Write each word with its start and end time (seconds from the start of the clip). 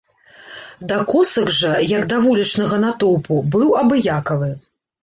Да 0.91 0.97
косак 1.11 1.53
жа, 1.57 1.75
як 1.97 2.09
да 2.15 2.21
вулічнага 2.25 2.83
натоўпу, 2.87 3.41
быў 3.55 3.81
абыякавы. 3.85 4.55